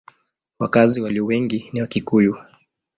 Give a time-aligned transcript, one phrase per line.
[0.59, 2.37] Wakazi walio wengi ni Wakikuyu.